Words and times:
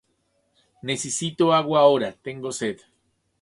Nessicito 0.85 1.51
agua 1.53 1.81
ahora. 1.81 2.09
Tengo 2.23 2.49
sed. 2.59 2.77